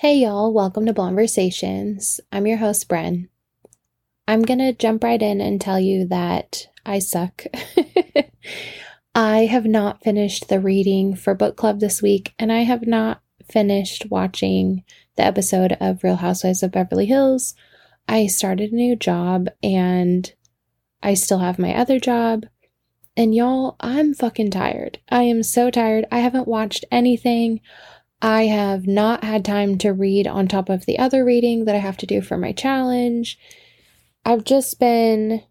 [0.00, 2.20] Hey y'all, welcome to Blonversations.
[2.32, 3.28] I'm your host, Bren.
[4.26, 7.44] I'm gonna jump right in and tell you that I suck.
[9.14, 13.20] I have not finished the reading for book club this week, and I have not
[13.52, 14.84] finished watching
[15.16, 17.54] the episode of Real Housewives of Beverly Hills.
[18.08, 20.32] I started a new job and
[21.02, 22.46] I still have my other job.
[23.18, 24.98] And y'all, I'm fucking tired.
[25.10, 26.06] I am so tired.
[26.10, 27.60] I haven't watched anything.
[28.22, 31.78] I have not had time to read on top of the other reading that I
[31.78, 33.38] have to do for my challenge.
[34.24, 35.42] I've just been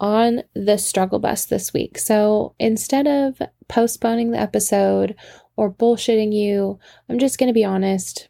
[0.00, 1.98] on the struggle bus this week.
[1.98, 5.14] So instead of postponing the episode
[5.56, 8.28] or bullshitting you, I'm just going to be honest.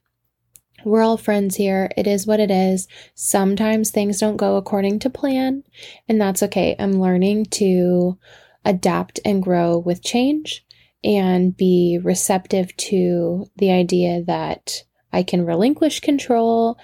[0.84, 1.90] We're all friends here.
[1.96, 2.86] It is what it is.
[3.14, 5.64] Sometimes things don't go according to plan,
[6.06, 6.76] and that's okay.
[6.78, 8.18] I'm learning to
[8.66, 10.63] adapt and grow with change
[11.04, 16.78] and be receptive to the idea that I can relinquish control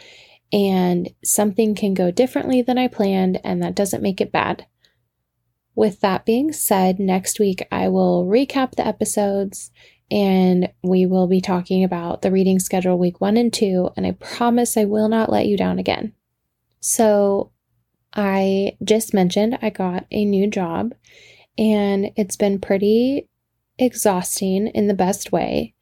[0.53, 4.67] and something can go differently than I planned, and that doesn't make it bad.
[5.75, 9.71] With that being said, next week I will recap the episodes
[10.11, 14.13] and we will be talking about the reading schedule week one and two, and I
[14.13, 16.15] promise I will not let you down again.
[16.81, 17.53] So,
[18.13, 20.95] I just mentioned I got a new job,
[21.57, 23.30] and it's been pretty
[23.81, 25.75] exhausting in the best way.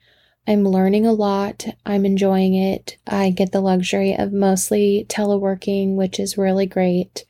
[0.46, 1.66] I'm learning a lot.
[1.84, 2.96] I'm enjoying it.
[3.06, 7.26] I get the luxury of mostly teleworking, which is really great.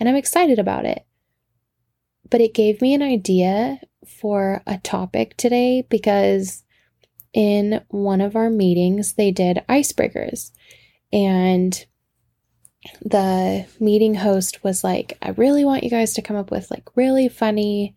[0.00, 1.04] And I'm excited about it.
[2.30, 6.64] But it gave me an idea for a topic today because
[7.34, 10.50] in one of our meetings, they did icebreakers.
[11.12, 11.84] And
[13.02, 16.96] the meeting host was like, I really want you guys to come up with like
[16.96, 17.94] really funny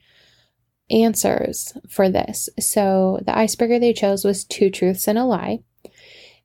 [0.89, 2.49] answers for this.
[2.59, 5.59] So the icebreaker they chose was two truths and a lie.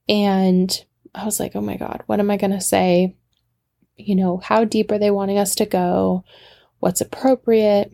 [0.08, 3.16] And I was like, oh my God, what am I going to say?
[3.96, 6.24] You know, how deep are they wanting us to go?
[6.78, 7.92] What's appropriate?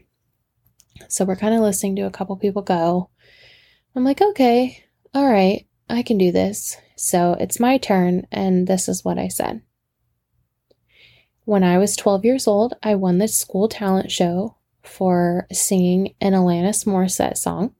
[1.08, 3.10] So we're kind of listening to a couple people go.
[3.94, 6.76] I'm like, okay, all right, I can do this.
[6.96, 9.62] So it's my turn, and this is what I said.
[11.44, 14.57] When I was 12 years old, I won the school talent show
[14.88, 17.74] for singing an Alanis Morissette song.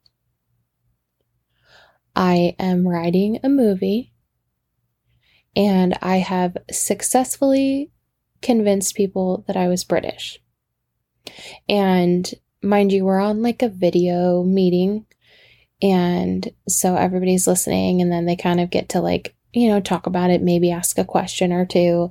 [2.14, 4.12] I am writing a movie
[5.54, 7.90] and I have successfully
[8.42, 10.40] convinced people that I was British.
[11.68, 12.32] And
[12.62, 15.06] mind you, we're on like a video meeting.
[15.80, 20.06] And so everybody's listening, and then they kind of get to like, you know, talk
[20.06, 22.10] about it, maybe ask a question or two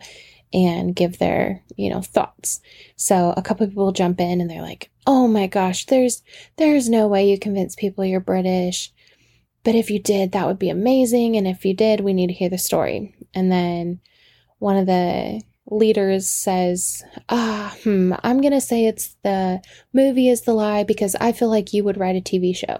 [0.53, 2.61] and give their, you know, thoughts.
[2.95, 6.23] So a couple people jump in and they're like, "Oh my gosh, there's
[6.57, 8.93] there's no way you convince people you're British.
[9.63, 12.33] But if you did, that would be amazing, and if you did, we need to
[12.33, 13.99] hear the story." And then
[14.59, 19.61] one of the leaders says, "Ah, hmm, I'm going to say it's the
[19.93, 22.79] movie is the lie because I feel like you would write a TV show."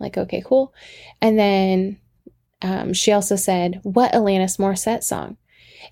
[0.00, 0.74] Like, okay, cool.
[1.20, 1.98] And then
[2.62, 5.36] um, she also said, "What Alanis Morissette song?"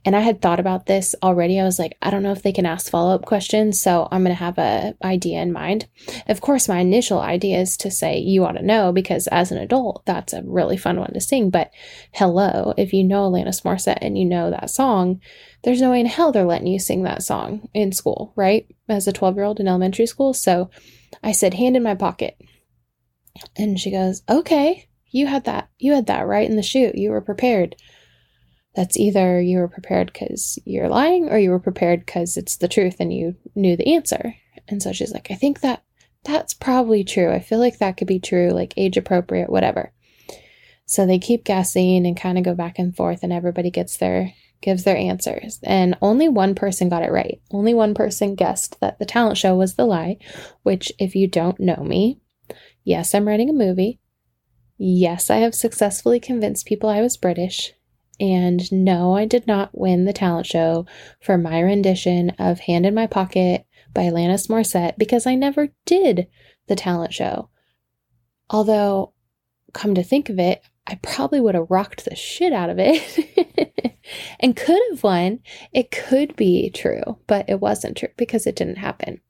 [0.05, 1.61] And I had thought about this already.
[1.61, 4.25] I was like, I don't know if they can ask follow up questions, so I'm
[4.25, 5.89] going to have a idea in mind.
[6.27, 9.59] Of course, my initial idea is to say you ought to know because as an
[9.59, 11.51] adult, that's a really fun one to sing.
[11.51, 11.71] But
[12.13, 15.21] hello, if you know Alanis Morissette and you know that song,
[15.63, 18.67] there's no way in hell they're letting you sing that song in school, right?
[18.89, 20.35] As a 12 year old in elementary school.
[20.35, 20.69] So
[21.23, 22.37] I said, hand in my pocket.
[23.57, 26.97] And she goes, okay, you had that, you had that right in the chute.
[26.97, 27.77] You were prepared
[28.75, 32.69] that's either you were prepared because you're lying or you were prepared because it's the
[32.69, 34.35] truth and you knew the answer.
[34.69, 35.83] And so she's like, I think that
[36.25, 37.31] that's probably true.
[37.31, 39.93] I feel like that could be true, like age appropriate, whatever.
[40.87, 44.33] So they keep guessing and kind of go back and forth, and everybody gets their
[44.61, 45.59] gives their answers.
[45.65, 47.41] And only one person got it right.
[47.51, 50.19] Only one person guessed that the talent show was the lie,
[50.63, 52.21] which, if you don't know me,
[52.85, 53.99] yes, I'm writing a movie.
[54.79, 57.75] Yes, I have successfully convinced people I was British.
[58.23, 60.87] And no, I did not win the talent show
[61.21, 66.29] for my rendition of Hand in My Pocket by Alanis Morissette because I never did
[66.69, 67.51] the talent show.
[68.49, 69.13] Although,
[69.73, 73.99] come to think of it, I probably would have rocked the shit out of it
[74.39, 75.41] and could have won.
[75.73, 79.21] It could be true, but it wasn't true because it didn't happen.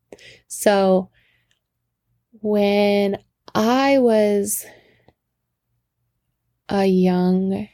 [0.48, 1.08] So,
[2.42, 3.16] when
[3.54, 4.66] I was
[6.68, 7.68] a young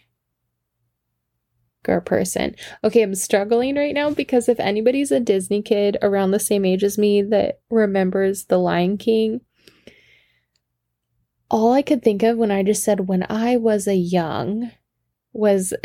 [2.00, 2.54] person.
[2.84, 6.84] Okay, I'm struggling right now because if anybody's a Disney kid around the same age
[6.84, 9.40] as me that remembers The Lion King,
[11.50, 14.70] all I could think of when I just said when I was a young
[15.32, 15.72] was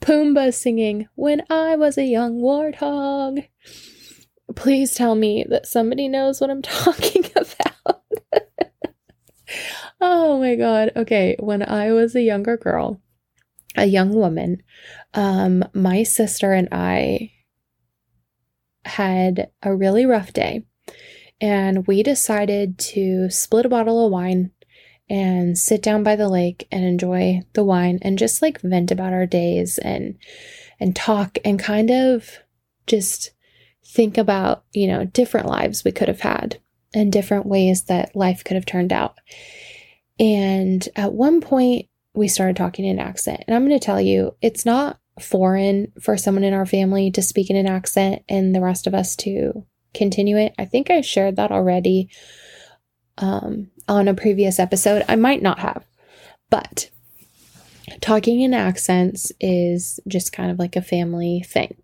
[0.00, 3.46] Pumbaa singing when I was a young warthog.
[4.54, 7.63] Please tell me that somebody knows what I'm talking about
[10.04, 10.92] oh my god.
[10.94, 13.00] Okay, when I was a younger girl,
[13.76, 14.62] a young woman,
[15.14, 17.32] um, my sister and I
[18.84, 20.66] had a really rough day,
[21.40, 24.50] and we decided to split a bottle of wine
[25.08, 29.12] and sit down by the lake and enjoy the wine and just like vent about
[29.12, 30.16] our days and
[30.80, 32.38] and talk and kind of
[32.86, 33.30] just
[33.86, 36.60] think about, you know, different lives we could have had
[36.94, 39.18] and different ways that life could have turned out.
[40.18, 43.44] And at one point we started talking in accent.
[43.46, 47.22] And I'm going to tell you, it's not foreign for someone in our family to
[47.22, 50.54] speak in an accent and the rest of us to continue it.
[50.58, 52.08] I think I shared that already
[53.18, 55.04] um, on a previous episode.
[55.08, 55.84] I might not have,
[56.50, 56.90] but
[58.00, 61.76] talking in accents is just kind of like a family thing.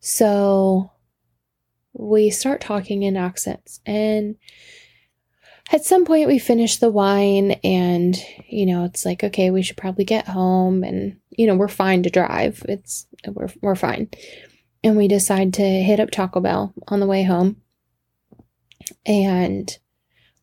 [0.00, 0.92] So
[1.92, 4.36] we start talking in accents and
[5.72, 8.16] at some point we finish the wine and
[8.48, 12.02] you know it's like okay we should probably get home and you know we're fine
[12.02, 12.62] to drive.
[12.68, 14.10] It's we're, we're fine.
[14.84, 17.56] And we decide to hit up taco bell on the way home.
[19.06, 19.78] And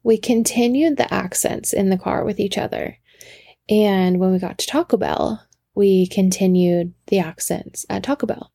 [0.03, 2.97] we continued the accents in the car with each other.
[3.69, 5.43] And when we got to taco bell
[5.75, 8.51] we continued the accents at taco bell.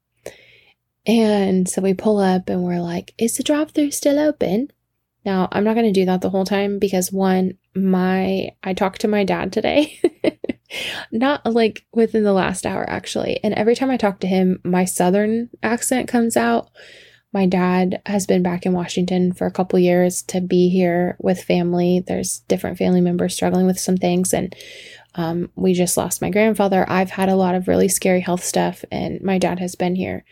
[1.07, 4.73] And so we pull up and we're like is the drive through still open
[5.25, 9.03] now, I'm not going to do that the whole time because one, my I talked
[9.03, 10.01] to my dad today.
[11.13, 13.39] not like within the last hour actually.
[13.45, 16.71] And every time I talk to him, my southern accent comes out.
[17.33, 21.43] My dad has been back in Washington for a couple years to be here with
[21.43, 22.03] family.
[22.07, 24.55] There's different family members struggling with some things and
[25.15, 26.87] um, we just lost my grandfather.
[26.89, 30.25] I've had a lot of really scary health stuff, and my dad has been here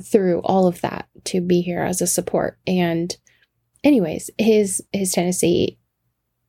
[0.00, 2.58] through all of that to be here as a support.
[2.66, 3.16] And
[3.84, 5.78] anyways, his his Tennessee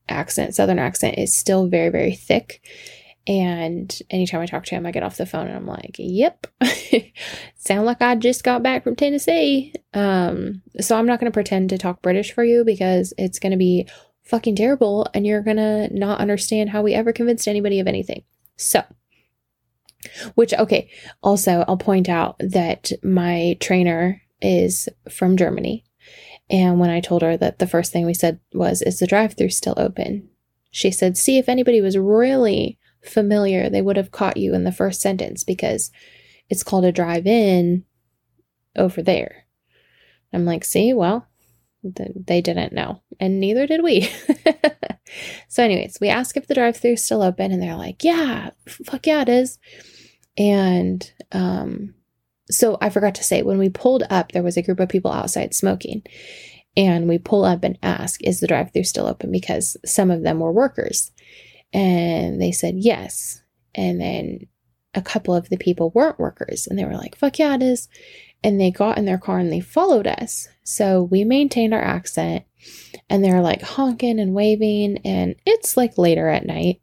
[0.10, 2.62] accent, southern accent is still very very thick.
[3.26, 6.48] And anytime I talk to him, I get off the phone and I'm like, "Yep,
[7.56, 11.70] sound like I just got back from Tennessee." Um, so I'm not going to pretend
[11.70, 13.88] to talk British for you because it's going to be
[14.24, 18.24] fucking terrible, and you're gonna not understand how we ever convinced anybody of anything.
[18.58, 18.84] So,
[20.36, 20.90] which okay,
[21.22, 25.84] also I'll point out that my trainer is from Germany.
[26.54, 29.34] And when I told her that the first thing we said was, Is the drive
[29.34, 30.30] through still open?
[30.70, 34.72] She said, See, if anybody was really familiar, they would have caught you in the
[34.72, 35.92] first sentence because
[36.50, 37.86] it's called a drive in
[38.76, 39.48] over there.
[40.32, 41.28] I'm like, See, well,
[41.96, 44.08] th- they didn't know, and neither did we.
[45.48, 48.52] so, anyways, we ask if the drive through is still open, and they're like, Yeah,
[48.68, 49.58] fuck yeah, it is.
[50.38, 51.96] And, um,
[52.50, 55.12] so I forgot to say, when we pulled up, there was a group of people
[55.12, 56.04] outside smoking.
[56.76, 59.32] And we pull up and ask, is the drive through still open?
[59.32, 61.12] Because some of them were workers.
[61.72, 63.42] And they said yes.
[63.76, 64.48] And then
[64.94, 66.68] a couple of the people weren't workers.
[66.68, 67.88] And they were like, fuck yeah, it is.
[68.44, 70.48] And they got in their car and they followed us.
[70.64, 72.44] So we maintained our accent.
[73.10, 75.00] And they're like honking and waving.
[75.06, 76.82] And it's like later at night.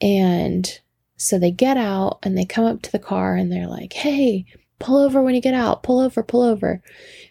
[0.00, 0.80] And
[1.16, 4.46] so they get out and they come up to the car and they're like, hey,
[4.78, 6.82] pull over when you get out, pull over, pull over.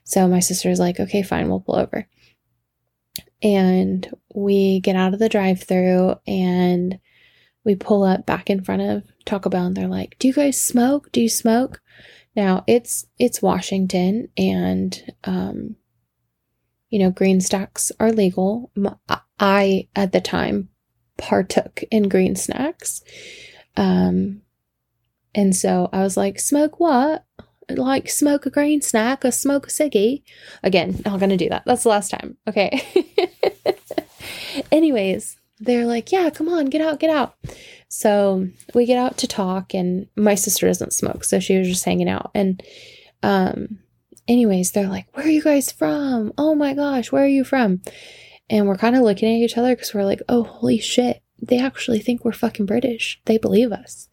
[0.04, 2.08] So my sister's like, okay, fine, we'll pull over.
[3.42, 7.00] And we get out of the drive through and
[7.64, 10.62] we pull up back in front of Taco Bell and they're like, Do you guys
[10.62, 11.12] smoke?
[11.12, 11.82] Do you smoke?
[12.36, 15.76] Now it's it's Washington and um
[16.90, 18.72] you know, green stacks are legal.
[19.40, 20.70] I at the time
[21.18, 23.02] partook in green snacks.
[23.76, 24.42] Um
[25.36, 27.26] and so I was like, smoke what?
[27.70, 30.24] Like smoke a green snack or smoke a ciggy?
[30.64, 31.64] Again, not gonna do that.
[31.66, 32.38] That's the last time.
[32.48, 32.82] Okay.
[34.72, 37.36] Anyways, they're like, yeah, come on, get out, get out.
[37.90, 41.86] So we get out to talk, and my sister doesn't smoke, so she was just
[41.86, 42.32] hanging out.
[42.34, 42.64] And
[43.24, 43.80] um,
[44.28, 46.34] anyways, they're like, where are you guys from?
[46.38, 47.82] Oh my gosh, where are you from?
[48.50, 51.60] And we're kind of looking at each other because we're like, oh, holy shit, they
[51.60, 53.20] actually think we're fucking British.
[53.26, 54.08] They believe us.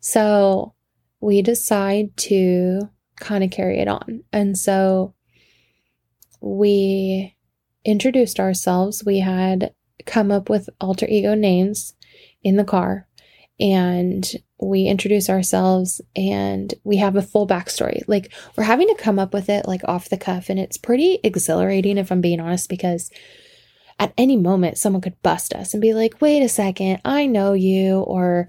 [0.00, 0.74] So
[1.20, 2.88] we decide to
[3.18, 4.22] kind of carry it on.
[4.32, 5.14] And so
[6.40, 7.36] we
[7.84, 9.02] introduced ourselves.
[9.04, 9.72] We had
[10.04, 11.94] come up with alter ego names
[12.42, 13.08] in the car
[13.58, 18.02] and we introduce ourselves and we have a full backstory.
[18.06, 21.18] Like we're having to come up with it like off the cuff and it's pretty
[21.22, 23.10] exhilarating if I'm being honest because
[23.98, 27.54] at any moment someone could bust us and be like, "Wait a second, I know
[27.54, 28.46] you," or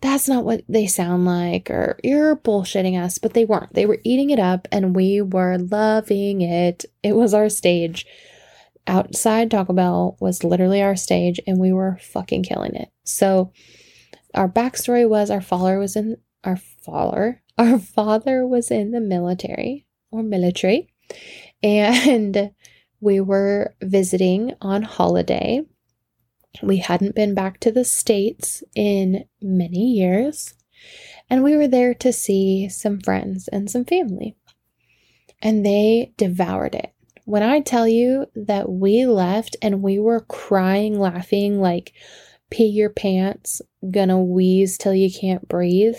[0.00, 3.18] that's not what they sound like, or you're bullshitting us.
[3.18, 3.72] But they weren't.
[3.74, 6.84] They were eating it up and we were loving it.
[7.02, 8.06] It was our stage.
[8.86, 12.90] Outside Taco Bell was literally our stage and we were fucking killing it.
[13.04, 13.52] So,
[14.34, 19.86] our backstory was our father was in our father, our father was in the military
[20.10, 20.88] or military,
[21.62, 22.52] and
[23.00, 25.62] we were visiting on holiday
[26.62, 30.54] we hadn't been back to the States in many years,
[31.28, 34.36] and we were there to see some friends and some family.
[35.42, 36.92] And they devoured it.
[37.24, 41.92] When I tell you that we left and we were crying, laughing, like
[42.50, 43.60] pee your pants,
[43.90, 45.98] gonna wheeze till you can't breathe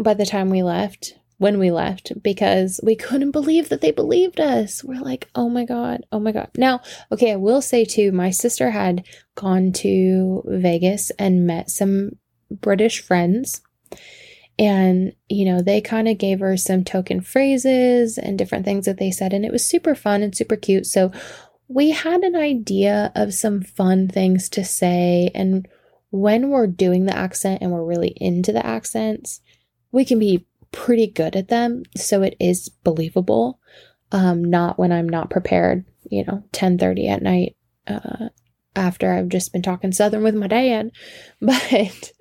[0.00, 4.40] by the time we left, when we left because we couldn't believe that they believed
[4.40, 4.82] us.
[4.84, 6.50] We're like, oh my God, oh my God.
[6.56, 6.80] Now,
[7.12, 12.10] okay, I will say too, my sister had gone to Vegas and met some
[12.50, 13.62] British friends.
[14.58, 18.98] And, you know, they kind of gave her some token phrases and different things that
[18.98, 19.32] they said.
[19.32, 20.86] And it was super fun and super cute.
[20.86, 21.12] So
[21.68, 25.30] we had an idea of some fun things to say.
[25.36, 25.68] And
[26.10, 29.40] when we're doing the accent and we're really into the accents,
[29.92, 33.60] we can be pretty good at them, so it is believable.
[34.10, 37.56] Um, not when I'm not prepared, you know, 10:30 at night
[37.86, 38.28] uh,
[38.74, 40.90] after I've just been talking Southern with my dad,
[41.40, 42.12] but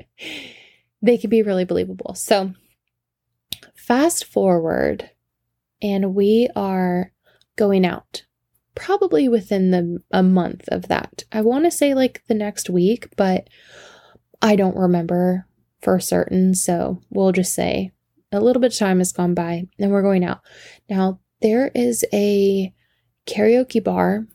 [1.02, 2.16] they can be really believable.
[2.16, 2.54] So
[3.76, 5.10] fast forward,
[5.82, 7.12] and we are
[7.56, 8.24] going out
[8.76, 11.24] probably within the a month of that.
[11.32, 13.48] I want to say like the next week, but
[14.42, 15.48] I don't remember
[15.82, 17.92] for certain, so we'll just say
[18.32, 20.42] a little bit of time has gone by and we're going out.
[20.90, 22.74] Now, there is a
[23.26, 24.28] karaoke bar,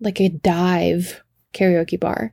[0.00, 2.32] like a dive karaoke bar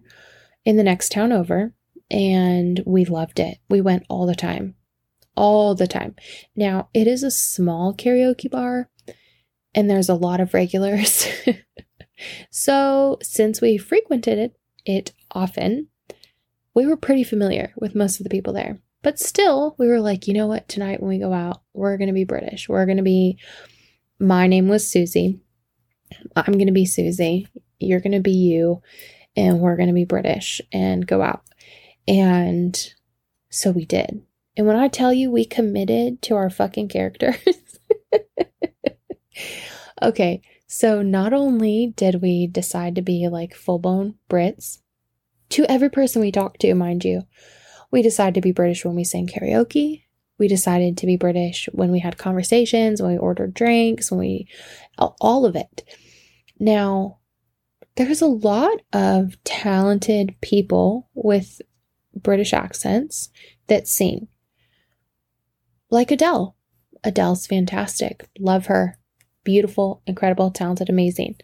[0.64, 1.74] in the next town over,
[2.10, 3.58] and we loved it.
[3.70, 4.76] We went all the time,
[5.36, 6.16] all the time.
[6.56, 8.90] Now, it is a small karaoke bar,
[9.74, 11.28] and there's a lot of regulars.
[12.52, 15.88] so, since we frequented it, it often,
[16.76, 18.80] we were pretty familiar with most of the people there.
[19.06, 20.68] But still, we were like, you know what?
[20.68, 22.68] Tonight when we go out, we're going to be British.
[22.68, 23.38] We're going to be,
[24.20, 25.40] my name was Susie.
[26.36, 27.48] I'm going to be Susie.
[27.78, 28.82] You're going to be you.
[29.36, 31.44] And we're going to be British and go out.
[32.08, 32.76] And
[33.52, 34.24] so we did.
[34.58, 37.38] And when I tell you we committed to our fucking characters,
[40.02, 44.80] okay, so not only did we decide to be like full blown Brits,
[45.50, 47.22] to every person we talked to, mind you,
[47.96, 50.04] we decided to be British when we sang karaoke.
[50.38, 54.50] We decided to be British when we had conversations, when we ordered drinks, when we,
[54.98, 55.82] all of it.
[56.60, 57.20] Now,
[57.96, 61.62] there's a lot of talented people with
[62.14, 63.30] British accents
[63.68, 64.28] that sing.
[65.90, 66.58] Like Adele.
[67.02, 68.28] Adele's fantastic.
[68.38, 69.00] Love her.
[69.46, 71.38] Beautiful, incredible, talented, amazing.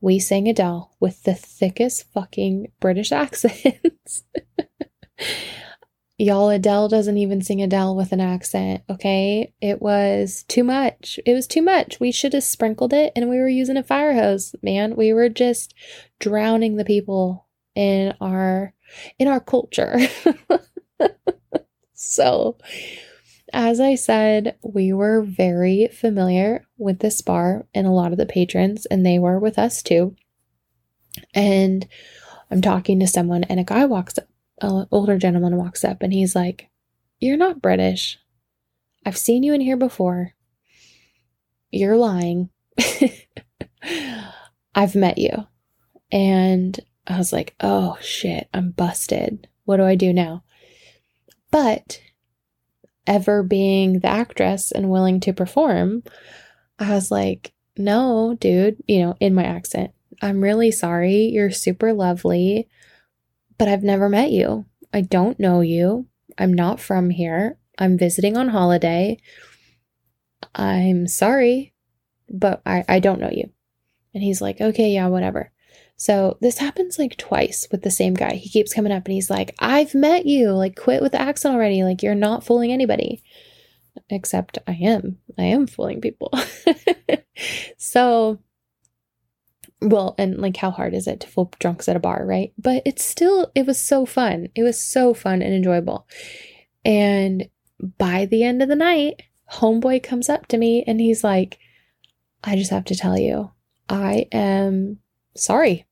[0.00, 4.22] We sang Adele with the thickest fucking British accents.
[6.16, 9.52] Y'all, Adele doesn't even sing Adele with an accent, okay?
[9.60, 11.18] It was too much.
[11.26, 11.98] It was too much.
[11.98, 14.94] We should have sprinkled it and we were using a fire hose, man.
[14.94, 15.74] We were just
[16.20, 18.74] drowning the people in our
[19.18, 19.98] in our culture.
[21.94, 22.58] so,
[23.52, 28.26] as I said, we were very familiar with this bar and a lot of the
[28.26, 30.14] patrons, and they were with us too.
[31.34, 31.88] And
[32.52, 34.28] I'm talking to someone, and a guy walks up
[34.60, 36.68] an older gentleman walks up and he's like,
[37.20, 38.18] You're not British.
[39.04, 40.32] I've seen you in here before.
[41.70, 42.50] You're lying.
[44.74, 45.46] I've met you.
[46.10, 49.48] And I was like, Oh shit, I'm busted.
[49.64, 50.44] What do I do now?
[51.50, 52.00] But
[53.06, 56.02] ever being the actress and willing to perform,
[56.78, 59.92] I was like, No, dude, you know, in my accent,
[60.22, 61.24] I'm really sorry.
[61.24, 62.68] You're super lovely
[63.58, 64.66] but I've never met you.
[64.92, 66.06] I don't know you.
[66.38, 67.58] I'm not from here.
[67.78, 69.18] I'm visiting on holiday.
[70.54, 71.74] I'm sorry,
[72.28, 73.50] but I, I don't know you.
[74.12, 75.50] And he's like, okay, yeah, whatever.
[75.96, 78.34] So this happens like twice with the same guy.
[78.34, 80.52] He keeps coming up and he's like, I've met you.
[80.52, 81.82] Like, quit with the accent already.
[81.82, 83.22] Like, you're not fooling anybody.
[84.10, 85.18] Except I am.
[85.38, 86.32] I am fooling people.
[87.78, 88.40] so
[89.84, 92.82] well and like how hard is it to fool drunks at a bar right but
[92.84, 96.06] it's still it was so fun it was so fun and enjoyable
[96.84, 97.48] and
[97.98, 99.22] by the end of the night
[99.52, 101.58] homeboy comes up to me and he's like
[102.42, 103.50] i just have to tell you
[103.88, 104.98] i am
[105.36, 105.86] sorry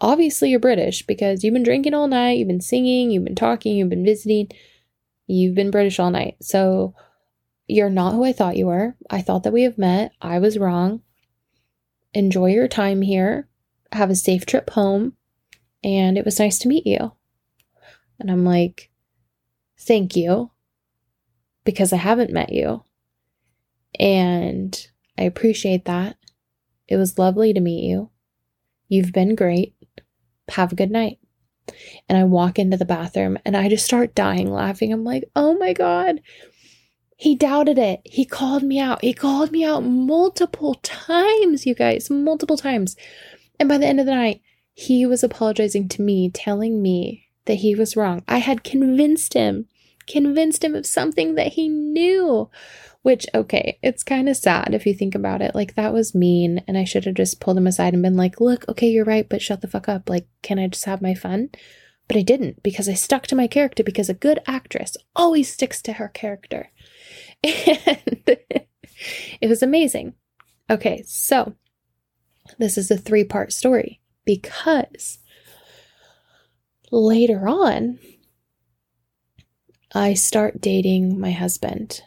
[0.00, 3.76] obviously you're British because you've been drinking all night, you've been singing, you've been talking,
[3.76, 4.48] you've been visiting,
[5.26, 6.36] you've been British all night.
[6.40, 6.94] So
[7.66, 8.96] you're not who I thought you were.
[9.10, 10.12] I thought that we have met.
[10.20, 11.02] I was wrong.
[12.16, 13.46] Enjoy your time here.
[13.92, 15.12] Have a safe trip home.
[15.84, 17.12] And it was nice to meet you.
[18.18, 18.90] And I'm like,
[19.78, 20.50] thank you
[21.66, 22.84] because I haven't met you.
[24.00, 26.16] And I appreciate that.
[26.88, 28.08] It was lovely to meet you.
[28.88, 29.74] You've been great.
[30.48, 31.18] Have a good night.
[32.08, 34.90] And I walk into the bathroom and I just start dying laughing.
[34.90, 36.22] I'm like, oh my God.
[37.18, 38.02] He doubted it.
[38.04, 39.02] He called me out.
[39.02, 42.94] He called me out multiple times, you guys, multiple times.
[43.58, 44.42] And by the end of the night,
[44.74, 48.22] he was apologizing to me, telling me that he was wrong.
[48.28, 49.66] I had convinced him,
[50.06, 52.50] convinced him of something that he knew.
[53.00, 55.54] Which, okay, it's kind of sad if you think about it.
[55.54, 58.40] Like, that was mean, and I should have just pulled him aside and been like,
[58.40, 60.10] look, okay, you're right, but shut the fuck up.
[60.10, 61.50] Like, can I just have my fun?
[62.08, 65.80] But I didn't because I stuck to my character because a good actress always sticks
[65.82, 66.70] to her character.
[67.86, 68.22] And
[69.40, 70.14] it was amazing.
[70.70, 71.54] Okay, so
[72.58, 75.18] this is a three part story because
[76.90, 77.98] later on,
[79.94, 82.02] I start dating my husband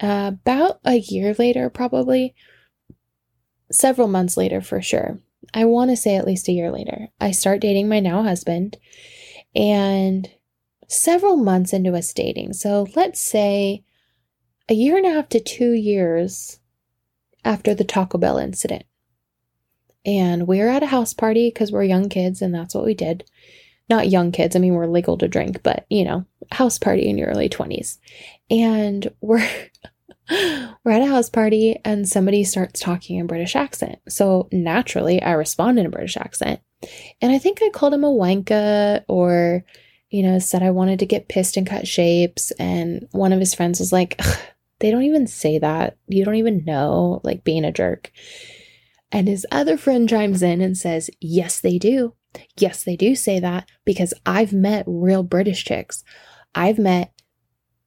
[0.00, 2.34] uh, about a year later, probably
[3.70, 5.18] several months later for sure.
[5.52, 7.08] I want to say at least a year later.
[7.20, 8.78] I start dating my now husband
[9.54, 10.28] and
[10.88, 12.54] several months into us dating.
[12.54, 13.84] So let's say
[14.68, 16.58] a year and a half to two years
[17.44, 18.84] after the Taco Bell incident.
[20.06, 22.94] And we are at a house party because we're young kids and that's what we
[22.94, 23.24] did.
[23.88, 27.18] Not young kids, I mean, we're legal to drink, but you know, house party in
[27.18, 27.98] your early 20s.
[28.50, 29.46] And we're
[30.30, 33.98] we're at a house party and somebody starts talking in British accent.
[34.08, 36.60] So naturally, I respond in a British accent.
[37.20, 39.64] And I think I called him a wanka or,
[40.10, 42.52] you know, said I wanted to get pissed and cut shapes.
[42.52, 44.20] And one of his friends was like,
[44.80, 45.96] they don't even say that.
[46.08, 48.10] You don't even know, like being a jerk.
[49.12, 52.14] And his other friend chimes in and says, Yes, they do.
[52.58, 56.02] Yes, they do say that because I've met real British chicks.
[56.54, 57.12] I've met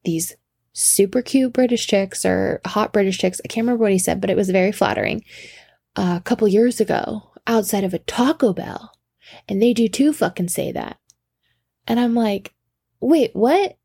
[0.05, 0.35] these
[0.73, 3.41] super cute British chicks or hot British chicks.
[3.43, 5.23] I can't remember what he said, but it was very flattering.
[5.95, 8.91] Uh, a couple years ago, outside of a Taco Bell,
[9.49, 10.97] and they do too fucking say that.
[11.87, 12.53] And I'm like,
[12.99, 13.76] wait, what?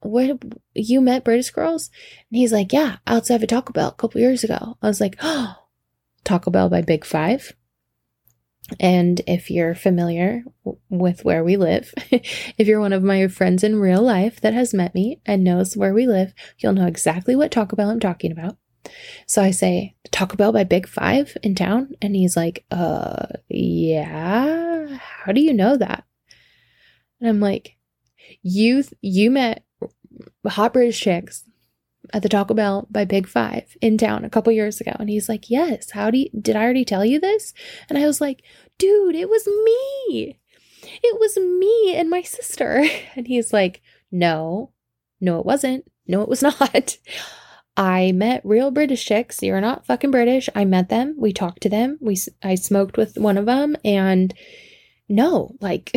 [0.00, 0.42] What?
[0.74, 1.90] You met British girls?
[2.30, 4.76] And he's like, yeah, outside of Taco Bell a couple years ago.
[4.82, 5.54] I was like, oh,
[6.24, 7.54] Taco Bell by Big Five.
[8.78, 10.44] And if you're familiar
[10.88, 14.72] with where we live, if you're one of my friends in real life that has
[14.72, 18.30] met me and knows where we live, you'll know exactly what Taco Bell I'm talking
[18.30, 18.56] about.
[19.26, 21.94] So I say, Taco Bell by Big Five in town?
[22.00, 24.98] And he's like, uh, yeah.
[24.98, 26.04] How do you know that?
[27.20, 27.76] And I'm like,
[28.42, 29.64] you, you met
[30.46, 31.44] hot British chicks
[32.12, 34.92] at the Taco Bell by Big Five in town a couple years ago.
[34.98, 37.52] And he's like, Yes, how do you, did I already tell you this?
[37.88, 38.42] And I was like,
[38.78, 40.38] Dude, it was me.
[41.02, 42.84] It was me and my sister.
[43.16, 44.72] And he's like, No,
[45.20, 45.90] no, it wasn't.
[46.06, 46.98] No, it was not.
[47.76, 49.42] I met real British chicks.
[49.42, 50.48] You're not fucking British.
[50.54, 51.14] I met them.
[51.16, 51.98] We talked to them.
[52.00, 54.34] We I smoked with one of them and
[55.08, 55.94] no, like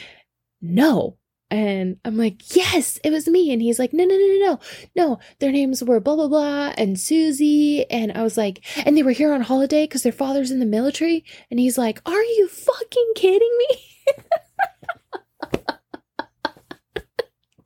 [0.60, 1.16] no,
[1.50, 3.52] and I'm like, yes, it was me.
[3.52, 4.58] And he's like, no, no, no, no, no,
[4.96, 5.18] no.
[5.38, 7.88] Their names were blah, blah, blah, and Susie.
[7.88, 10.66] And I was like, and they were here on holiday because their father's in the
[10.66, 11.24] military.
[11.50, 13.78] And he's like, are you fucking kidding me?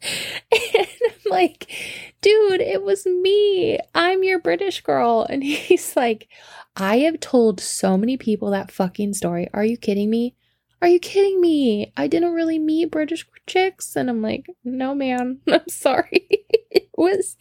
[0.02, 1.72] and I'm like,
[2.20, 3.78] dude, it was me.
[3.94, 5.26] I'm your British girl.
[5.28, 6.28] And he's like,
[6.76, 9.48] I have told so many people that fucking story.
[9.54, 10.34] Are you kidding me?
[10.82, 11.92] Are you kidding me?
[11.96, 13.96] I didn't really meet British chicks.
[13.96, 16.26] And I'm like, no, man, I'm sorry.
[16.70, 17.36] it was,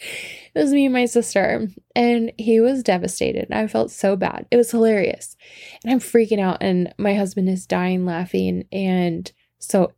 [0.56, 1.68] it was me and my sister.
[1.96, 3.52] And he was devastated.
[3.52, 4.48] I felt so bad.
[4.52, 5.36] It was hilarious.
[5.84, 6.58] And I'm freaking out.
[6.62, 8.66] And my husband is dying laughing.
[8.72, 9.94] And so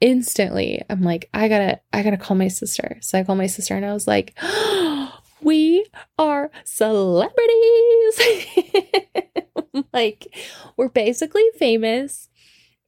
[0.00, 2.98] instantly I'm like, I gotta, I gotta call my sister.
[3.00, 4.38] So I call my sister and I was like,
[5.42, 5.86] we
[6.18, 8.20] are celebrities.
[9.92, 10.28] like,
[10.76, 12.27] we're basically famous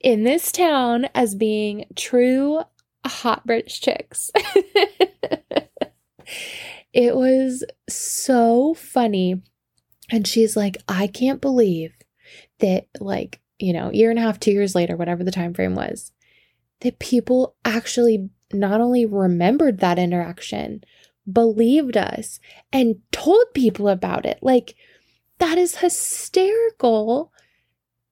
[0.01, 2.63] in this town as being true
[3.07, 4.31] hot British chicks.
[6.93, 9.43] it was so funny.
[10.11, 11.95] And she's like, I can't believe
[12.59, 15.75] that, like, you know, year and a half, two years later, whatever the time frame
[15.75, 16.13] was,
[16.81, 20.83] that people actually not only remembered that interaction,
[21.31, 22.41] believed us,
[22.73, 24.39] and told people about it.
[24.43, 24.75] Like,
[25.39, 27.33] that is hysterical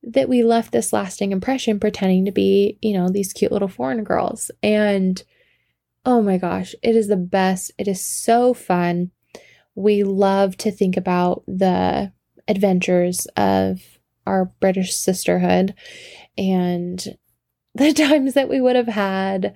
[0.09, 4.05] that we left this lasting impression pretending to be, you know, these cute little foreign
[4.05, 4.51] girls.
[4.62, 5.23] And
[6.05, 7.73] oh my gosh, it is the best.
[7.79, 9.11] It is so fun.
[9.75, 12.12] We love to think about the
[12.49, 13.81] adventures of
[14.27, 15.75] our British sisterhood
[16.38, 17.18] and
[17.75, 19.55] the times that we would have had.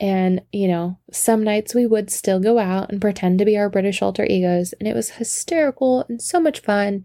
[0.00, 3.68] And, you know, some nights we would still go out and pretend to be our
[3.68, 4.72] British alter egos.
[4.80, 7.04] And it was hysterical and so much fun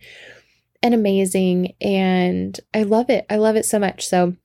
[0.87, 1.73] and amazing.
[1.81, 3.25] And I love it.
[3.29, 4.07] I love it so much.
[4.07, 4.35] So,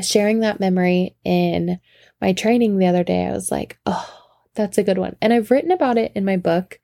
[0.00, 1.80] sharing that memory in
[2.20, 4.08] my training the other day, I was like, oh,
[4.54, 5.16] that's a good one.
[5.20, 6.78] And I've written about it in my book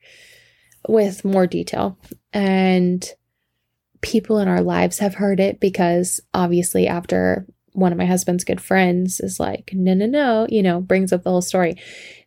[0.88, 1.96] with more detail.
[2.32, 3.08] And
[4.00, 8.60] people in our lives have heard it because obviously, after one of my husband's good
[8.60, 11.76] friends is like, no, no, no, you know, brings up the whole story,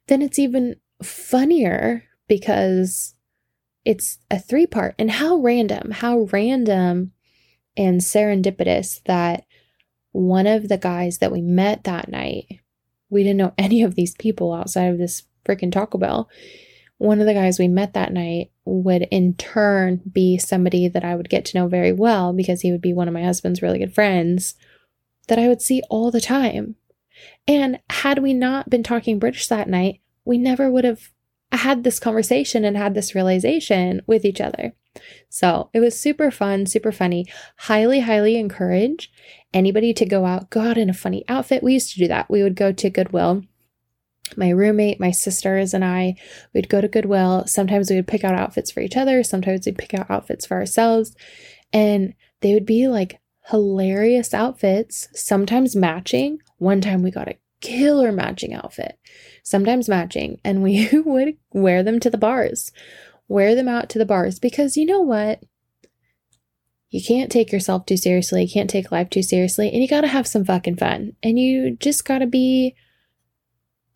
[0.08, 3.15] then it's even funnier because
[3.86, 4.96] it's a three part.
[4.98, 7.12] And how random, how random
[7.78, 9.46] and serendipitous that
[10.12, 12.60] one of the guys that we met that night,
[13.10, 16.30] we didn't know any of these people outside of this freaking Taco Bell.
[16.98, 21.16] One of the guys we met that night would in turn be somebody that I
[21.16, 23.80] would get to know very well because he would be one of my husband's really
[23.80, 24.56] good friends
[25.28, 26.76] that I would see all the time.
[27.48, 31.12] And had we not been talking British that night, we never would have
[31.56, 34.74] had this conversation and had this realization with each other.
[35.30, 37.26] So it was super fun, super funny.
[37.58, 39.12] Highly, highly encourage
[39.54, 41.64] anybody to go out, go out in a funny outfit.
[41.64, 42.30] We used to do that.
[42.30, 43.44] We would go to Goodwill.
[44.36, 46.16] My roommate, my sisters, and I
[46.54, 47.46] would go to Goodwill.
[47.46, 49.22] Sometimes we would pick out outfits for each other.
[49.24, 51.16] Sometimes we'd pick out outfits for ourselves.
[51.72, 56.40] And they would be like hilarious outfits, sometimes matching.
[56.58, 58.98] One time we got a killer matching outfit,
[59.44, 62.72] sometimes matching, and we would wear them to the bars,
[63.28, 65.42] wear them out to the bars because you know what?
[66.90, 70.08] You can't take yourself too seriously, you can't take life too seriously, and you gotta
[70.08, 71.14] have some fucking fun.
[71.22, 72.76] And you just gotta be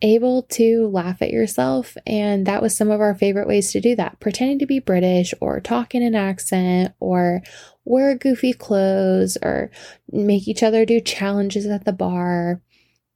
[0.02, 1.96] able to laugh at yourself.
[2.06, 5.34] And that was some of our favorite ways to do that pretending to be British
[5.40, 7.42] or talk in an accent or
[7.84, 9.70] wear goofy clothes or
[10.10, 12.60] make each other do challenges at the bar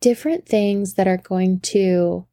[0.01, 2.27] different things that are going to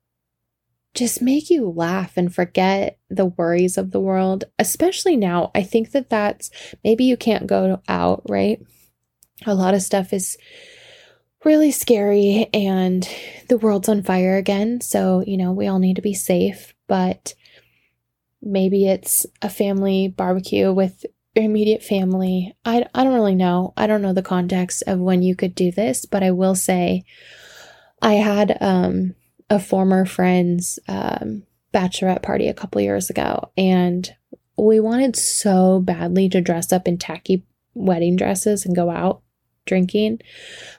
[0.94, 5.52] just make you laugh and forget the worries of the world, especially now.
[5.56, 6.52] I think that that's
[6.84, 8.62] maybe you can't go out, right?
[9.46, 10.38] A lot of stuff is
[11.44, 13.08] really scary and
[13.48, 14.82] the world's on fire again.
[14.82, 17.34] So, you know, we all need to be safe, but
[18.42, 22.54] maybe it's a family barbecue with your immediate family.
[22.66, 23.74] I, I don't really know.
[23.78, 27.06] I don't know the context of when you could do this, but I will say
[28.02, 29.16] I had um,
[29.50, 34.10] a former friend's um, bachelorette party a couple years ago, and
[34.58, 39.22] we wanted so badly to dress up in tacky wedding dresses and go out
[39.66, 40.20] drinking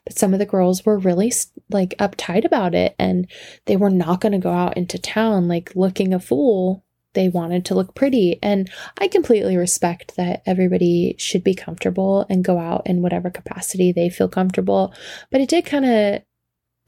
[0.04, 1.32] but some of the girls were really
[1.70, 3.30] like uptight about it and
[3.66, 6.84] they were not going to go out into town like looking a fool.
[7.14, 12.44] They wanted to look pretty and i completely respect that everybody should be comfortable and
[12.44, 14.94] go out in whatever capacity they feel comfortable
[15.30, 16.22] but it did kind of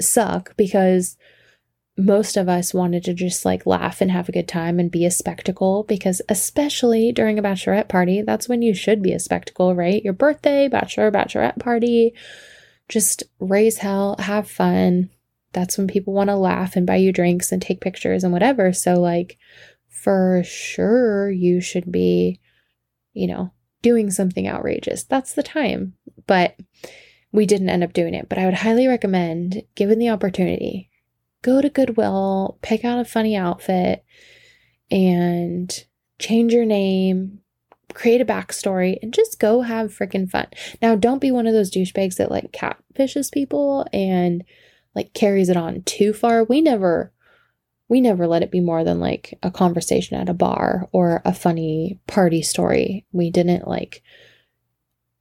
[0.00, 1.16] suck because
[1.96, 5.04] most of us wanted to just like laugh and have a good time and be
[5.04, 9.74] a spectacle because especially during a bachelorette party that's when you should be a spectacle
[9.74, 10.02] right?
[10.02, 12.12] Your birthday bachelor bachelorette party.
[12.88, 15.10] Just raise hell have fun.
[15.52, 18.72] That's when people want to laugh and buy you drinks and take pictures and whatever.
[18.72, 19.38] So like
[19.88, 22.40] for sure you should be
[23.12, 23.52] you know
[23.82, 25.04] doing something outrageous.
[25.04, 25.94] That's the time.
[26.26, 26.56] But
[27.34, 30.88] we didn't end up doing it, but I would highly recommend, given the opportunity,
[31.42, 34.04] go to Goodwill, pick out a funny outfit,
[34.88, 35.84] and
[36.20, 37.40] change your name,
[37.92, 40.46] create a backstory, and just go have freaking fun.
[40.80, 44.44] Now, don't be one of those douchebags that like catfishes people and
[44.94, 46.44] like carries it on too far.
[46.44, 47.12] We never
[47.88, 51.34] we never let it be more than like a conversation at a bar or a
[51.34, 53.06] funny party story.
[53.10, 54.04] We didn't like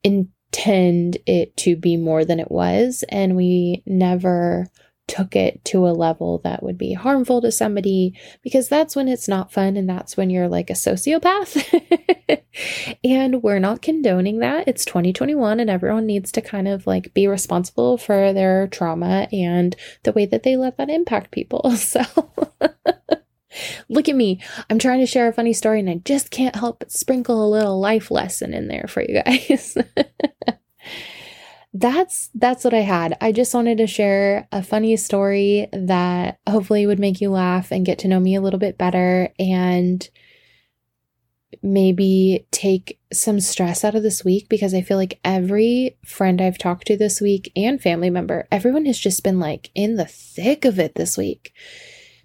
[0.04, 4.68] in intend it to be more than it was, and we never
[5.06, 9.28] took it to a level that would be harmful to somebody because that's when it's
[9.28, 11.62] not fun and that's when you're like a sociopath.
[13.04, 14.66] and we're not condoning that.
[14.66, 19.76] It's 2021 and everyone needs to kind of like be responsible for their trauma and
[20.04, 21.62] the way that they let that impact people.
[21.76, 22.02] So
[23.90, 24.40] Look at me.
[24.70, 27.50] I'm trying to share a funny story and I just can't help but sprinkle a
[27.50, 29.78] little life lesson in there for you guys.
[31.74, 33.18] that's that's what I had.
[33.20, 37.86] I just wanted to share a funny story that hopefully would make you laugh and
[37.86, 40.08] get to know me a little bit better and
[41.62, 46.58] maybe take some stress out of this week because I feel like every friend I've
[46.58, 50.66] talked to this week and family member, everyone has just been like in the thick
[50.66, 51.54] of it this week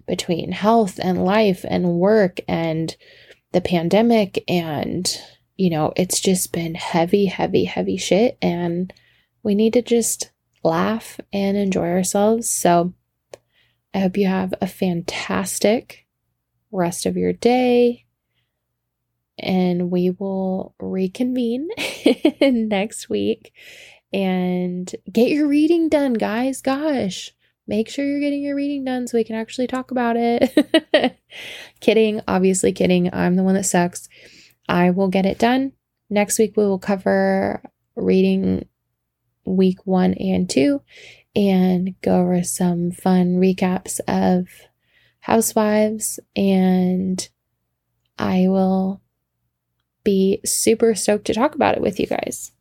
[0.09, 2.97] between health and life and work and
[3.53, 4.43] the pandemic.
[4.47, 5.09] And,
[5.55, 8.37] you know, it's just been heavy, heavy, heavy shit.
[8.41, 8.91] And
[9.43, 10.31] we need to just
[10.63, 12.49] laugh and enjoy ourselves.
[12.49, 12.93] So
[13.93, 16.07] I hope you have a fantastic
[16.71, 18.05] rest of your day
[19.37, 21.69] and we will reconvene
[22.41, 23.53] next week
[24.11, 26.61] and get your reading done, guys.
[26.61, 27.31] Gosh,
[27.69, 31.19] make sure you're getting your reading done so we can actually talk about it.
[31.79, 33.13] kidding, obviously, kidding.
[33.13, 34.09] I'm the one that sucks.
[34.67, 35.73] I will get it done.
[36.09, 37.61] Next week, we will cover
[37.95, 38.67] reading
[39.45, 40.81] week one and two
[41.35, 44.47] and go over some fun recaps of
[45.19, 46.19] Housewives.
[46.35, 47.29] And
[48.17, 48.99] I will
[50.03, 52.51] be super stoked to talk about it with you guys.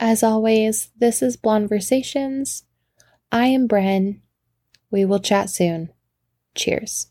[0.00, 2.64] As always, this is Blonversations.
[3.32, 4.20] I am Bren.
[4.90, 5.90] We will chat soon.
[6.54, 7.08] Cheers.